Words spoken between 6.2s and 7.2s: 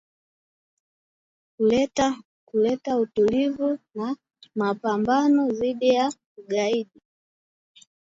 ugaidi